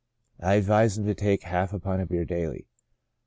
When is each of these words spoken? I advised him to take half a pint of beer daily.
I 0.39 0.55
advised 0.55 0.97
him 0.97 1.05
to 1.05 1.13
take 1.13 1.43
half 1.43 1.73
a 1.73 1.79
pint 1.79 2.01
of 2.01 2.09
beer 2.09 2.25
daily. 2.25 2.65